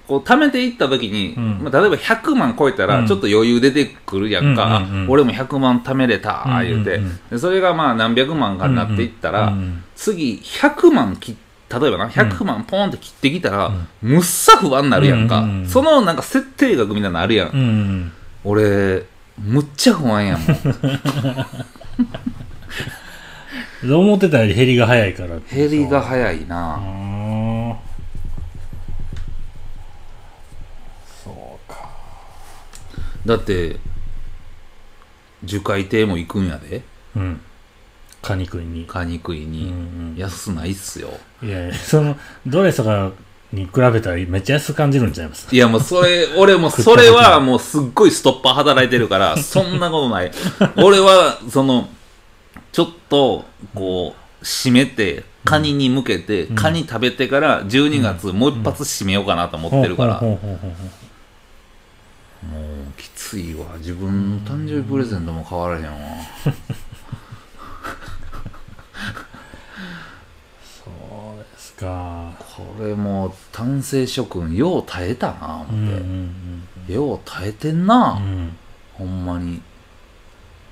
[0.09, 1.59] こう貯めていった時に、うん。
[1.65, 2.89] まあ、例えば100万超えたうん。
[3.03, 7.11] らちょっと余裕出てくるやんか、うんうんうんあ俺も100万貯めれた言うて、うんうん。
[7.11, 11.37] うんでそれがまあ何百万かになっていったら、うんうん次100万き
[11.71, 18.13] 例えばな100万ポンって切ってきたら、むっさ不安になるやんか、うんうんうんそのなんか設定額みたいなのあるやん、うんうん。
[18.45, 19.05] 俺
[19.39, 20.47] むっちゃ不安やもん
[23.95, 26.81] 思ってたより減りが早いから減りが早いな、
[31.25, 31.91] そうか。
[33.25, 33.77] だって
[35.45, 36.83] 樹海亭も行くんやで。
[37.15, 37.41] うん。
[38.23, 38.85] カニ食いに。
[38.87, 40.15] カニ食いうんに、うん。
[40.17, 41.11] 安ないっすよ。
[41.43, 43.13] いやいやそのドレスとか
[43.53, 45.55] に比べたらめっちゃ安く感じるんちゃいます？
[45.55, 50.33] いやもうそれ俺もそれはもうすっごいストッパー働いてるからそんなことない。
[50.83, 51.89] 俺はその
[52.73, 56.57] ちょっとこう締めてカニに向けて、うん。
[56.57, 60.39] カニ食べてから12月もう一発締めようかなと思ってるから、もう
[62.97, 63.77] きついわ。
[63.79, 65.93] 自分の誕生日プレゼントも変わらへんわ。
[70.85, 70.91] そ
[71.35, 72.35] うですか。
[72.39, 75.97] これもう男性諸君よう耐えたな思うんうっ
[76.87, 78.57] て、んよう耐えてんな、うんうん。
[78.95, 79.63] ほんまに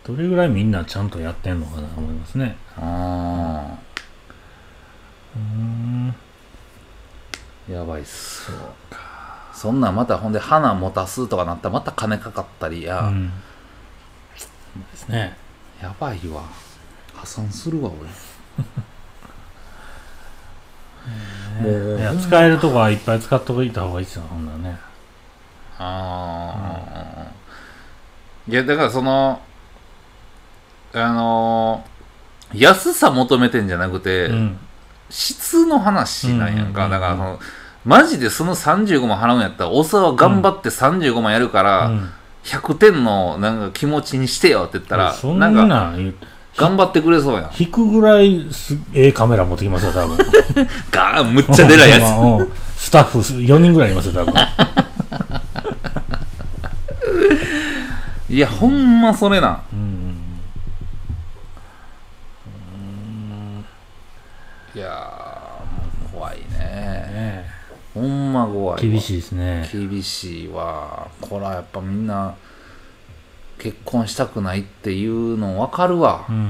[0.07, 2.57] どれぐらいみんなちゃんとやってんのかなと思いますね。
[2.77, 3.79] あ
[5.35, 6.15] うん
[7.69, 8.53] あやばいっす。
[9.55, 13.31] そんなんまたほんで花持たすとかなったらまた金かかったりや、うん。
[14.93, 15.39] ですね。
[15.81, 16.43] やばいわ。
[17.15, 18.11] 破産するわ俺。
[21.63, 24.79] もういや使えるとこはいっぱい使っといた方がいいですよほんならね。
[25.79, 27.27] ああ、
[28.47, 29.41] いやだからその
[30.95, 31.95] あのー
[32.55, 34.59] 安さ求めてんじゃなくて、うん。
[35.11, 37.39] 質の話なんやんか、だからその
[37.85, 42.11] マジでその35万払うんやったらお世話頑張って35万やるから、うん。
[42.45, 45.55] 100点のなんか気持ちにしてよって言ったらそんなん
[45.97, 46.15] 言う
[46.57, 47.51] 頑張ってくれそうやん。
[47.59, 50.19] 引くぐらいすええカメラ持ってきますよ多分。
[50.93, 52.03] ガーンむっちゃ出ないやつ。
[52.03, 54.35] うんスタッフ4人ぐらいいますよ多分。
[58.29, 59.63] いやほんまそれな。
[59.73, 59.94] うん
[67.95, 68.93] ほんま怖いわ。
[68.93, 69.69] 厳しいですね。
[69.73, 71.09] 厳しいわ。
[71.21, 72.35] これはやっぱみんな
[73.59, 76.27] 結婚したくないっていうの分かるわ。
[76.29, 76.49] うんうんうん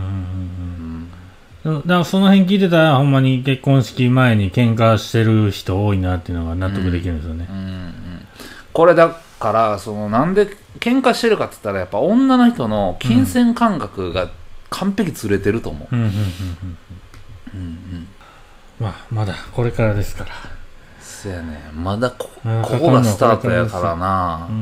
[1.64, 1.74] うん。
[1.74, 7.46] うんだからその辺聞いてたらほんまに結婚式前に喧嘩してる人多いなっていうのが納得できるんですよね。
[7.48, 7.94] うんうん
[8.74, 10.48] これだからそのなんで
[10.80, 14.30] 喧嘩してるかって言ったらやっぱ女の人の金銭感覚が
[14.68, 16.78] 完璧ずれてると思う、うんうんうんうん。
[17.54, 18.08] うんうん、
[18.80, 20.30] まあまだこれからですから
[21.24, 24.52] そやねまだこうんここがスタートやからな、う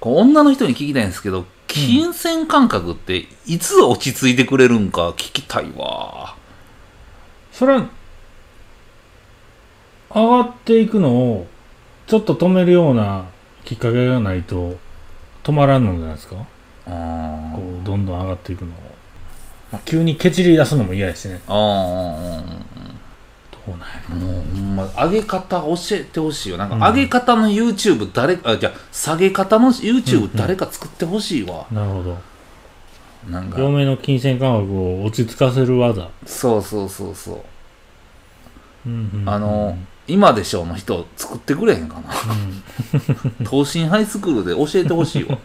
[0.00, 6.36] 女の人に聞きたいんですけど金銭感覚っていつ落ち着いてくれるんか聞きたいわ。
[7.50, 7.88] それは
[10.14, 11.46] 上がっていくのを
[12.06, 13.24] ちょっと止めるような
[13.64, 14.76] きっかけがないと
[15.44, 16.36] 止まらんのじゃないですか？
[16.86, 18.74] あこうどんどん上がっていくのを、
[19.72, 21.40] まあ、急にケチり出すのも嫌やしね。
[21.46, 22.71] ああ
[23.66, 26.56] もうほんま上げ方教えてほしいよ。
[26.56, 26.82] なんかうん。
[26.82, 32.18] 上げ方の YouTube 誰か、あじゃあ下げ方の YouTube 誰か作ってほしいわ、なるほど。
[33.30, 33.58] なんか。
[33.58, 37.44] 両目の金銭感覚を落ち着かせる技、そうそうそうそ
[38.84, 38.88] う。
[38.88, 39.28] うんうんうん。
[39.28, 42.10] あの今でしょうの人作ってくれへんかな。
[43.48, 45.38] 東進ハイスクールで教えてほしいわ。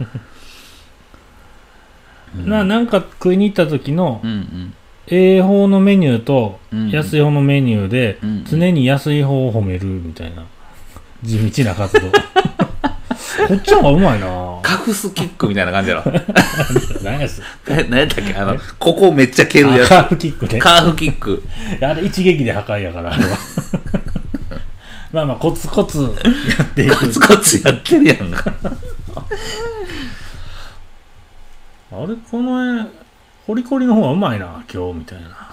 [2.36, 4.73] う んななんか食いに行った時のうんうん
[5.10, 6.89] ええ方のメニューとうん。
[6.89, 8.43] 安い方のメニューでうん。
[8.46, 10.46] 常に安い方を褒めるみたいな。
[11.24, 12.08] 地道な活動。
[13.48, 14.60] こっちの方がうまいな。
[14.62, 16.04] カフスキックみたいな感じやろ。
[17.04, 18.34] 何やつえ何やったっけ？
[18.34, 19.91] あのここめっちゃ蹴るやつ。
[19.91, 20.60] あカーフキックね。
[20.60, 21.43] カーフキック。
[21.82, 23.38] あれ一撃で破壊やからあれは。
[25.13, 26.02] まあまあコツコツ。
[26.02, 26.10] や
[26.63, 28.52] っていくコツコツやってるやんか。
[31.89, 32.86] あれこの絵
[33.48, 35.50] コリコリの方がうまいな今日みたいな。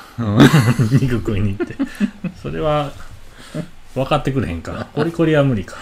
[1.00, 1.76] 肉食いに行って。
[2.42, 2.90] それは
[3.94, 5.76] 分かってくれへんかコリコリは無理か。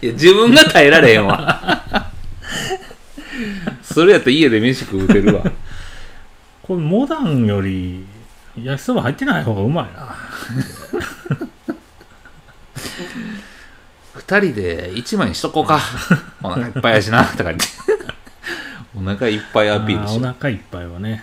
[0.00, 2.10] いや自分が耐えられへんわ。
[3.82, 5.42] それやったら家で飯食うてるわ。
[6.62, 8.06] これモダンより
[8.56, 10.16] 焼きそば入ってない方がうまいな。
[14.14, 15.78] 二人で一枚にしとこうか。
[16.42, 17.66] お腹いっぱいやしなとか言って。
[18.96, 21.22] お腹いっぱいアピールしお腹いっぱいはね。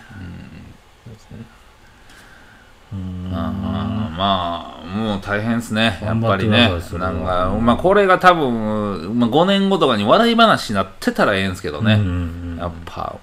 [2.93, 5.99] うんあまあもう大変ですね。
[6.01, 6.69] やっぱりね。
[6.93, 13.15] なんかまあこれが多分、まあ、5年後とかに笑い話になってたらええんですけどね、うんうんうんやっぱ。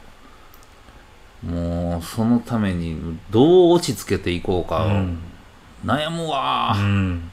[1.43, 5.19] もうそのためにどう落ち着けていこうか、うん。
[5.85, 6.75] 悩むわ。
[6.77, 7.31] う、ん。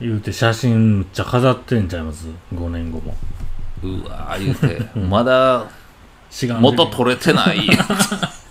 [0.00, 3.16] 言うて写真むっちゃ飾ってんちゃいます？5年後も。
[3.82, 4.98] うわー言うて。
[4.98, 5.66] まだ
[6.60, 7.60] 元取れてない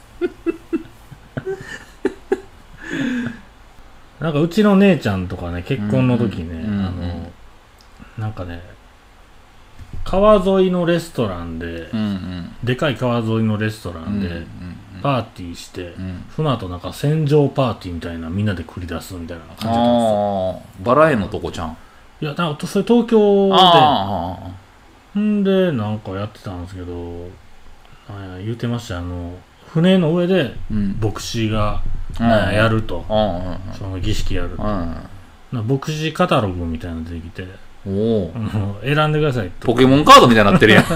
[4.23, 7.31] なんかうちの姉ちゃんとかね結婚の時ね、うんうんあの
[8.17, 8.61] なんかね
[10.05, 12.55] 川沿いのレストランで、うんうん。
[12.63, 14.47] でかい川沿いのレストランで、うん
[15.01, 16.23] パーティーして、うん。
[16.33, 20.93] その後なんか戦場パーティーみたいなみんなで繰り出すみたいな感じだったんですよ。
[20.95, 21.77] バラ園のとこちゃん。
[22.21, 24.53] いやなんかそれ東京あ
[25.13, 27.27] でんでなんかやってたんですけど
[28.39, 28.99] 言うてましたよ。
[29.01, 29.33] あの
[29.67, 30.53] 船の上で
[31.01, 34.63] 牧師がうんややると、あその儀式やると、
[35.63, 37.43] 牧師カタログみたいなの出てきて。
[37.85, 37.89] う。
[37.89, 38.31] んおお
[38.83, 40.85] 選んでくださいとポケモンカードみたいになってるやん。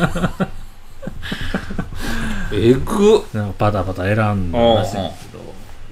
[2.54, 3.18] えぐ。
[3.18, 5.44] っなんかパタパタ選んだらしいんですけど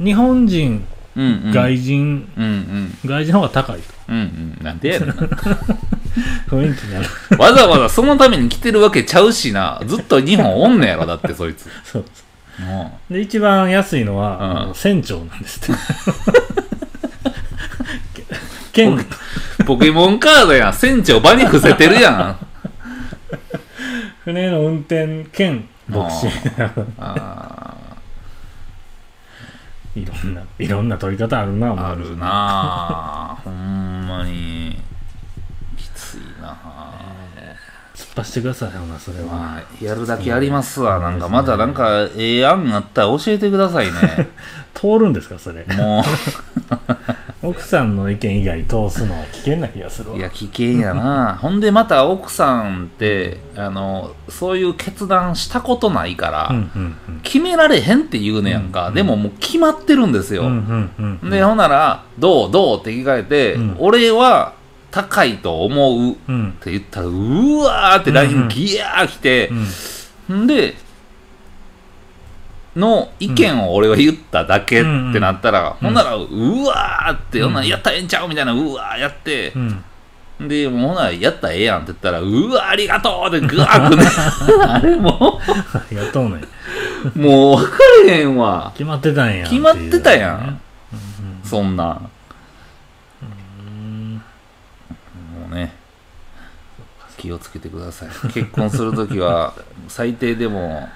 [0.03, 0.85] 日本人、
[1.15, 1.51] うんうん。
[1.51, 2.97] 外人うんうん。
[3.05, 3.93] 外人の方が高いと。
[4.09, 4.19] うんう
[4.61, 4.63] ん。
[4.63, 5.09] なんでやねん。
[5.09, 5.13] な
[6.47, 7.07] 雰囲気になる。
[7.37, 9.81] わざわざそのために来てるわけちゃうしな。
[9.85, 11.69] ずっと日本おんねやろだってそいつ。
[11.83, 12.05] そうう。
[12.05, 12.07] ん
[13.09, 14.75] で一番安いのは、うん。
[14.75, 15.81] 船長なんですって。
[18.73, 19.05] 剣
[19.65, 20.73] ポケモンカードやん。
[20.73, 22.37] 船長場に伏せてるやん。
[24.23, 26.27] 船の運転兼牧師。
[26.99, 27.75] あ
[29.95, 32.27] いろんないろんな取り方あるなーあるな
[33.31, 34.75] あほんまに
[35.77, 37.15] きついなあ
[38.15, 40.99] 突っ走ってくださいほなそれは、まあやるだけやりますわ。
[40.99, 44.29] なんかまだなんかええ案あったら教えてくださいね。
[44.73, 45.65] 通るんですかそれ。
[45.75, 46.03] も
[47.43, 50.15] 奥さんの意見以外通すのは危険な気がするわ。
[50.15, 51.37] ういや危険やな。
[51.39, 61.29] ほんでまた奥さんってあのそういう決断したことないから、うんうん決められへんって言うねやんか、でももう決まってるんですよ、うんうんうんうん。
[61.29, 63.75] でほんなら「どうどう?」って聞かれて、うん。
[63.79, 64.53] 俺は
[64.95, 66.51] 高いと思うっうん。
[66.61, 67.11] て言ったらう
[67.57, 69.49] わーって LINE ギヤー来て
[70.29, 70.43] う、ん。
[70.43, 70.73] んで
[72.77, 76.21] の意見を俺は言っただけってなったら、ほんならう
[76.65, 80.47] わーって、ほんならやったらええんちゃうみたいなうわーやってう、ん。
[80.47, 84.03] でもうほんならやったらええやんって言ったらうわありがとうってぐわーくね
[84.67, 85.39] あれも
[85.73, 86.41] ありがとうね
[87.15, 87.77] うもう分か
[88.07, 88.71] れへんわ。
[88.75, 90.35] 決まってたんや決まってたやん。
[90.35, 90.59] っていうね
[91.45, 92.09] そんなん
[93.21, 93.25] う
[93.63, 94.21] ん
[95.39, 95.73] もうね。
[97.17, 98.09] 気をつけてください。
[98.31, 99.55] 結婚するときは
[99.87, 100.87] 最低でも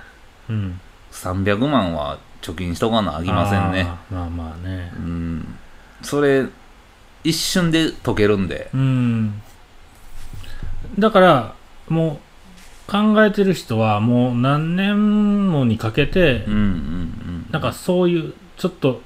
[0.49, 0.79] うん。
[1.11, 3.83] 300万は貯金しとかなあきませんね。
[4.11, 4.91] まあまあね。
[4.95, 5.55] うん。
[6.01, 6.45] それ
[7.23, 8.69] 一瞬で解けるんで。
[8.73, 9.41] うん。
[10.97, 11.55] だから
[11.87, 12.19] も
[12.87, 17.47] う考えてる人はもう何年もにかけて、うんうんうん。
[17.51, 19.01] なんかそういうちょっと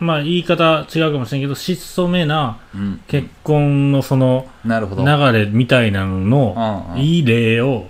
[0.00, 3.00] まあ言い方違うかもしれんけど質素めなうん。
[3.06, 4.72] 結婚のその流
[5.32, 7.86] れみたいなののいい例を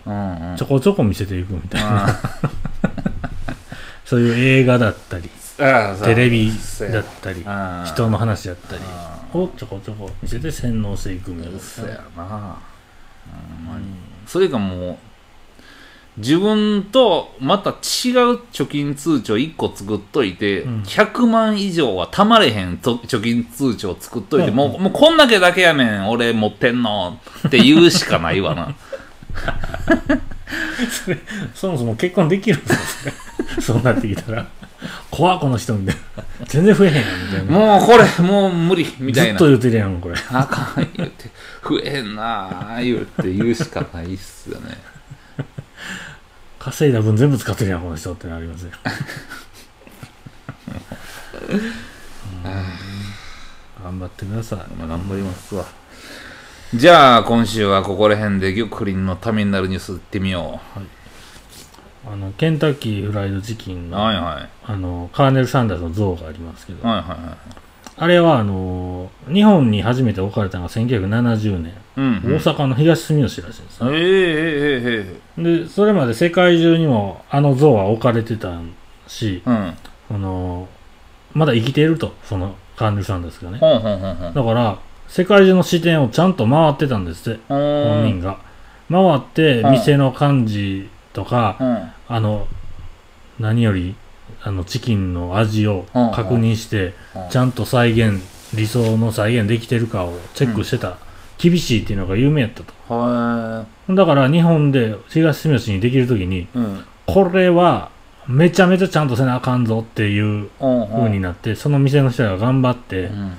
[0.57, 2.09] ちょこちょこ見せていくみたいな。
[2.09, 2.21] あ
[4.05, 6.53] そういう映画だったりあテレビ
[6.93, 7.45] だったり
[7.87, 11.61] 人の話だったりあをちょこちょこ見せて洗脳していくみたいな。
[11.61, 12.57] そうやな。
[14.27, 14.97] それがもう
[16.17, 17.77] 自分とまた違う
[18.53, 20.83] 貯金通帳1個作っといて、うん。
[20.83, 24.57] 100万以上はたまれへんと貯金通帳作っといて、うん。
[24.57, 28.75] もうもうこんだけだけやねん俺持ってんのって言うしかないわな。
[31.55, 33.23] そもそも結婚できるんですか？
[33.63, 34.47] そうなってきたら。
[35.11, 36.25] 怖っこの人みたいな。
[36.47, 37.53] 全然増えへんやんみたいな。
[37.53, 39.35] もうこれもう無理みたいな。
[39.35, 40.15] ずっと言ってるやんこれ。
[40.31, 41.31] あかん言うて。
[41.63, 44.79] 増えへんなあ言うて言うしかないっすよね
[46.59, 48.73] 稼いだ分全部使ってるやんこの人ってなりますよ。
[53.83, 54.59] 頑張ってください。
[54.75, 55.65] まあ頑張りますわ。
[56.75, 60.61] じゃあ今週はここら辺で玉林のためになるニュースいってみよ
[62.07, 64.49] あのケンタッキーフライドチキンうの,、はいはい。
[64.65, 67.37] あのカーネル・サンダースの像がありますけど、はいはいは
[68.03, 78.59] あれはあの日本に初めて置かれたのが1970年、いうん、うん、大阪の東住吉らしいんですね、ええええええでそれまで世界中にもあの像は置かれてた
[79.07, 79.75] しうん。
[80.11, 80.69] あの
[81.35, 83.59] まだ生きているとそのカーネル・サンダースがね。
[83.59, 84.35] ほんほんほんほん。
[84.35, 88.41] だから世界中の支店をちゃんと回ってたんですって本人が。
[88.91, 89.73] 回ってうん。
[89.73, 91.93] 店の感じとかうん。
[92.09, 92.49] あの
[93.39, 93.95] 何より
[94.43, 96.11] あのチキンの味をうん。
[96.13, 97.29] 確認してうん。
[97.31, 98.23] ちゃんと再現
[98.55, 100.99] 理想の再現できてるかをチェックしてた、
[101.39, 102.73] 厳しいっていうのが有名やったと。
[102.93, 106.49] はだから日本で東住吉にできる時に
[107.07, 107.91] これは
[108.27, 113.33] めちゃめちゃちゃんとせなあかんぞっていううん風になって、その店の人が頑張ってうん。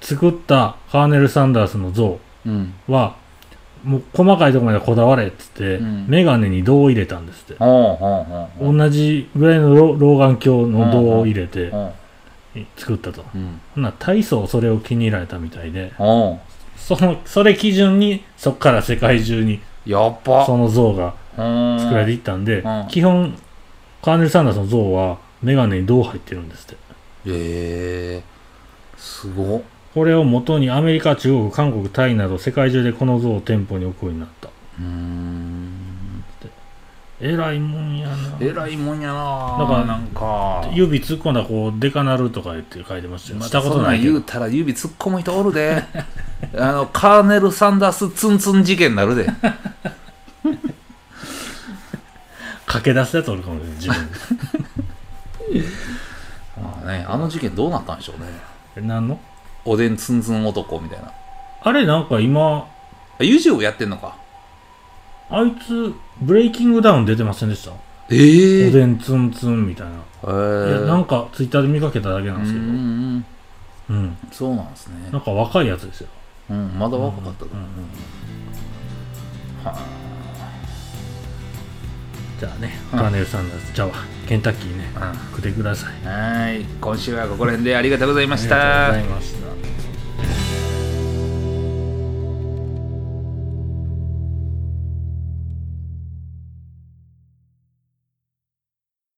[0.00, 2.74] 作ったカーネル・サンダースの像うん。
[2.88, 3.16] は
[3.84, 6.06] もう細かいところまでこだわれっつって、うん。
[6.08, 11.92] メガネに銅を入れたんですって、同じぐらいの老老眼鏡の銅を入れてほ
[12.76, 16.38] 作ったと、ほんなら大層それを気に入られたみたいでほ
[16.76, 22.86] そのそれ基準にそっから世界中にうやっばその像が作作られていったんで、うん。
[22.88, 23.38] 基本
[24.02, 26.76] カーネル・サンダースの像はメガネに銅入ってるんですって。
[27.26, 28.38] ええ。
[28.96, 29.62] すごっ
[29.98, 34.48] これを元にアメリカ中国韓国タイなど世界中でこの像を店舗に置くようになった。
[34.48, 36.24] うーん。
[37.20, 38.36] えらいもんやな。
[38.38, 39.56] えらいもんやな。
[39.58, 40.70] だからなんか。
[40.72, 43.40] 指突っ込んだらこうデカなるとか言って書いてましたよ。
[43.40, 45.82] ましたたことない言うたら指突っ込む人おるで。
[46.56, 49.26] あのカーネル・サンダースツンツン事件になるで。
[52.66, 53.96] 駆け出すやつおるかもしれない自分。
[56.62, 58.28] ま あねあの事件どうなったんでしょうね。
[58.76, 59.18] で何の？
[59.68, 61.12] おでんツンツン男みたいな。
[61.60, 62.68] あれなんか今
[63.18, 64.16] あ YouTube やってんのか。
[65.30, 65.92] あいつ
[66.22, 67.72] ブレイキングダウン出てませんでした、
[68.10, 69.92] ええおでんツンツンみたいな、
[70.24, 70.70] え。
[70.70, 72.64] いやなんかツイッターで見かけただけなんですけど。
[72.64, 73.24] うんうん
[73.90, 74.16] うん。
[74.32, 75.10] そうなんですね。
[75.10, 76.08] なんか若いやつですよ。
[76.50, 77.48] うんまだ若かったとう。
[77.48, 77.64] んうん
[79.64, 79.78] は
[82.38, 82.98] じゃあね、うん。
[82.98, 83.88] カーネル・サンダースじゃあ
[84.28, 86.06] ケンタッキーねあ食ってください。
[86.06, 86.64] はい。
[86.80, 89.77] 今週はここら辺でありがとうございましありがとうごたざいました